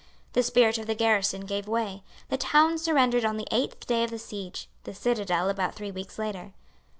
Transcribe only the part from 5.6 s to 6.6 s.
three weeks later.